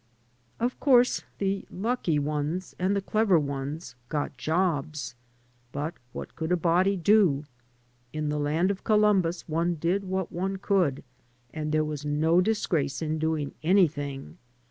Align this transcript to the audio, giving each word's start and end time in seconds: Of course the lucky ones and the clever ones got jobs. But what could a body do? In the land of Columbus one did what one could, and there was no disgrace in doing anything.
Of 0.59 0.79
course 0.79 1.25
the 1.37 1.63
lucky 1.69 2.17
ones 2.17 2.73
and 2.79 2.95
the 2.95 3.03
clever 3.03 3.37
ones 3.37 3.93
got 4.09 4.35
jobs. 4.35 5.13
But 5.71 5.93
what 6.11 6.35
could 6.35 6.51
a 6.51 6.57
body 6.57 6.97
do? 6.97 7.45
In 8.11 8.29
the 8.29 8.39
land 8.39 8.71
of 8.71 8.83
Columbus 8.83 9.47
one 9.47 9.75
did 9.75 10.03
what 10.05 10.31
one 10.31 10.57
could, 10.57 11.03
and 11.53 11.71
there 11.71 11.85
was 11.85 12.03
no 12.03 12.41
disgrace 12.41 13.03
in 13.03 13.19
doing 13.19 13.53
anything. 13.61 14.39